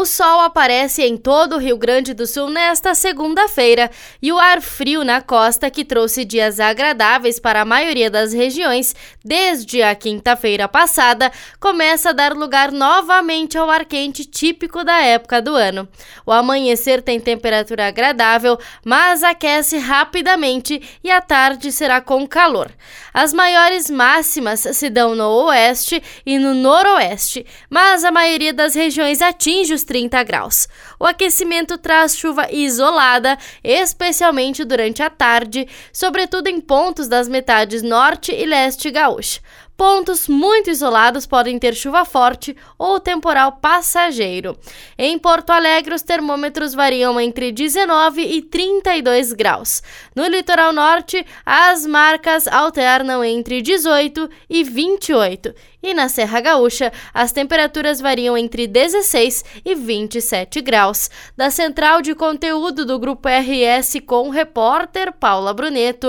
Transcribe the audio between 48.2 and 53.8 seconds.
e 32 graus. No litoral norte, as marcas alternam entre